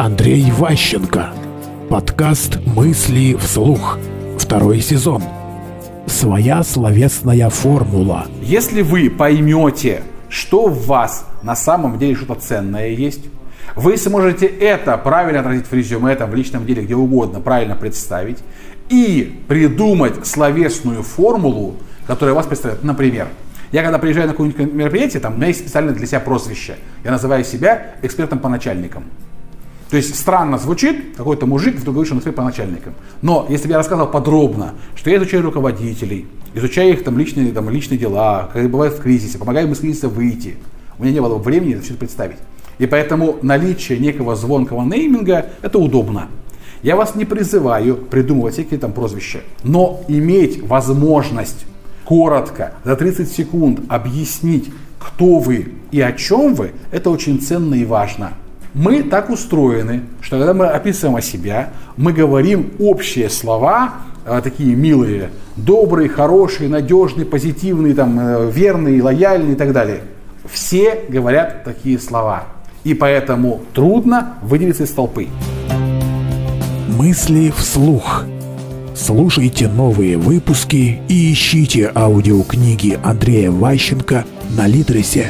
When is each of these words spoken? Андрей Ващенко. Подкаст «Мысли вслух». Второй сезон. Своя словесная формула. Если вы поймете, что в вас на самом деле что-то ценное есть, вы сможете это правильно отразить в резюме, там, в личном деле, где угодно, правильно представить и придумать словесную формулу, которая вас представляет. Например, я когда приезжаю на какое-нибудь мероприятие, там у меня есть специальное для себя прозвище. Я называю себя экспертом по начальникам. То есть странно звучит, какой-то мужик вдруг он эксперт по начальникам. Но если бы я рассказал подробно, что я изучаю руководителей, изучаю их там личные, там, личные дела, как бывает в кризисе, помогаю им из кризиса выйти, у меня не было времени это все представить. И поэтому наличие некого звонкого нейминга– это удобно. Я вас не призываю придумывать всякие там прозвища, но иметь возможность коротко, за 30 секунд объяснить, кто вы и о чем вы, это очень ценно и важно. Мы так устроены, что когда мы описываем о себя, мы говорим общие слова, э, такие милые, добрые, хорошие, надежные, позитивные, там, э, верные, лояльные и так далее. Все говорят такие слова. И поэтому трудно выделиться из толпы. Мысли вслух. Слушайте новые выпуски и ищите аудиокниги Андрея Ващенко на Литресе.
Андрей 0.00 0.50
Ващенко. 0.50 1.28
Подкаст 1.90 2.58
«Мысли 2.64 3.36
вслух». 3.38 3.98
Второй 4.38 4.80
сезон. 4.80 5.22
Своя 6.06 6.62
словесная 6.62 7.50
формула. 7.50 8.26
Если 8.40 8.80
вы 8.80 9.10
поймете, 9.10 10.00
что 10.30 10.68
в 10.68 10.86
вас 10.86 11.26
на 11.42 11.54
самом 11.54 11.98
деле 11.98 12.14
что-то 12.14 12.36
ценное 12.36 12.88
есть, 12.88 13.26
вы 13.76 13.98
сможете 13.98 14.46
это 14.46 14.96
правильно 14.96 15.40
отразить 15.40 15.66
в 15.66 15.72
резюме, 15.74 16.16
там, 16.16 16.30
в 16.30 16.34
личном 16.34 16.64
деле, 16.64 16.82
где 16.82 16.94
угодно, 16.94 17.40
правильно 17.40 17.76
представить 17.76 18.38
и 18.88 19.42
придумать 19.48 20.26
словесную 20.26 21.02
формулу, 21.02 21.76
которая 22.06 22.34
вас 22.34 22.46
представляет. 22.46 22.82
Например, 22.84 23.28
я 23.70 23.82
когда 23.82 23.98
приезжаю 23.98 24.28
на 24.28 24.32
какое-нибудь 24.32 24.72
мероприятие, 24.72 25.20
там 25.20 25.34
у 25.34 25.36
меня 25.36 25.48
есть 25.48 25.60
специальное 25.60 25.92
для 25.92 26.06
себя 26.06 26.20
прозвище. 26.20 26.76
Я 27.04 27.10
называю 27.10 27.44
себя 27.44 27.96
экспертом 28.00 28.38
по 28.38 28.48
начальникам. 28.48 29.04
То 29.90 29.96
есть 29.96 30.14
странно 30.14 30.56
звучит, 30.56 31.16
какой-то 31.16 31.46
мужик 31.46 31.76
вдруг 31.76 31.96
он 31.96 32.18
эксперт 32.18 32.36
по 32.36 32.44
начальникам. 32.44 32.94
Но 33.22 33.46
если 33.48 33.66
бы 33.66 33.72
я 33.72 33.78
рассказал 33.78 34.08
подробно, 34.08 34.74
что 34.94 35.10
я 35.10 35.16
изучаю 35.16 35.42
руководителей, 35.42 36.26
изучаю 36.54 36.92
их 36.92 37.02
там 37.02 37.18
личные, 37.18 37.50
там, 37.50 37.68
личные 37.68 37.98
дела, 37.98 38.50
как 38.52 38.70
бывает 38.70 38.94
в 38.94 39.02
кризисе, 39.02 39.36
помогаю 39.36 39.66
им 39.66 39.72
из 39.72 39.80
кризиса 39.80 40.08
выйти, 40.08 40.56
у 40.96 41.02
меня 41.02 41.14
не 41.14 41.20
было 41.20 41.36
времени 41.38 41.74
это 41.74 41.82
все 41.82 41.94
представить. 41.94 42.36
И 42.78 42.86
поэтому 42.86 43.38
наличие 43.42 43.98
некого 43.98 44.36
звонкого 44.36 44.84
нейминга– 44.84 45.46
это 45.62 45.78
удобно. 45.80 46.28
Я 46.82 46.94
вас 46.94 47.16
не 47.16 47.24
призываю 47.24 47.96
придумывать 47.96 48.54
всякие 48.54 48.78
там 48.78 48.92
прозвища, 48.92 49.40
но 49.64 50.02
иметь 50.06 50.62
возможность 50.62 51.66
коротко, 52.04 52.74
за 52.84 52.94
30 52.96 53.30
секунд 53.30 53.80
объяснить, 53.88 54.70
кто 54.98 55.40
вы 55.40 55.72
и 55.90 56.00
о 56.00 56.12
чем 56.12 56.54
вы, 56.54 56.72
это 56.90 57.10
очень 57.10 57.40
ценно 57.40 57.74
и 57.74 57.84
важно. 57.84 58.34
Мы 58.74 59.02
так 59.02 59.30
устроены, 59.30 60.02
что 60.20 60.38
когда 60.38 60.54
мы 60.54 60.66
описываем 60.66 61.16
о 61.16 61.22
себя, 61.22 61.70
мы 61.96 62.12
говорим 62.12 62.72
общие 62.78 63.28
слова, 63.28 63.94
э, 64.24 64.40
такие 64.44 64.76
милые, 64.76 65.30
добрые, 65.56 66.08
хорошие, 66.08 66.68
надежные, 66.68 67.26
позитивные, 67.26 67.94
там, 67.94 68.18
э, 68.20 68.50
верные, 68.50 69.02
лояльные 69.02 69.52
и 69.52 69.56
так 69.56 69.72
далее. 69.72 70.02
Все 70.48 71.00
говорят 71.08 71.64
такие 71.64 71.98
слова. 71.98 72.44
И 72.84 72.94
поэтому 72.94 73.60
трудно 73.74 74.34
выделиться 74.42 74.84
из 74.84 74.90
толпы. 74.90 75.28
Мысли 76.88 77.52
вслух. 77.56 78.24
Слушайте 78.94 79.66
новые 79.68 80.16
выпуски 80.16 81.00
и 81.08 81.32
ищите 81.32 81.90
аудиокниги 81.94 82.98
Андрея 83.02 83.50
Ващенко 83.50 84.24
на 84.56 84.66
Литресе. 84.66 85.28